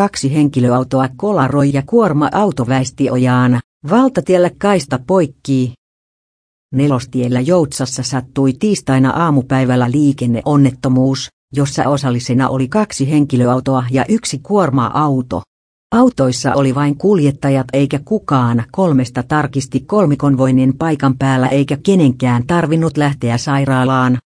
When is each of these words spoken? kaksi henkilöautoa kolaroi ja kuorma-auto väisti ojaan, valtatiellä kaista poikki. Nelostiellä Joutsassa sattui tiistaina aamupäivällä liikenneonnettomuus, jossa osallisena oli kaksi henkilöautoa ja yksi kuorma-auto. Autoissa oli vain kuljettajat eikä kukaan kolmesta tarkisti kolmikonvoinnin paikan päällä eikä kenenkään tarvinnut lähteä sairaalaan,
kaksi 0.00 0.34
henkilöautoa 0.34 1.08
kolaroi 1.16 1.70
ja 1.72 1.82
kuorma-auto 1.86 2.66
väisti 2.66 3.10
ojaan, 3.10 3.60
valtatiellä 3.90 4.50
kaista 4.58 4.98
poikki. 5.06 5.72
Nelostiellä 6.74 7.40
Joutsassa 7.40 8.02
sattui 8.02 8.52
tiistaina 8.52 9.10
aamupäivällä 9.10 9.90
liikenneonnettomuus, 9.90 11.28
jossa 11.56 11.88
osallisena 11.88 12.48
oli 12.48 12.68
kaksi 12.68 13.10
henkilöautoa 13.10 13.84
ja 13.90 14.04
yksi 14.08 14.40
kuorma-auto. 14.42 15.42
Autoissa 15.94 16.54
oli 16.54 16.74
vain 16.74 16.96
kuljettajat 16.96 17.66
eikä 17.72 18.00
kukaan 18.04 18.64
kolmesta 18.72 19.22
tarkisti 19.22 19.80
kolmikonvoinnin 19.80 20.78
paikan 20.78 21.18
päällä 21.18 21.48
eikä 21.48 21.78
kenenkään 21.82 22.46
tarvinnut 22.46 22.96
lähteä 22.96 23.38
sairaalaan, 23.38 24.18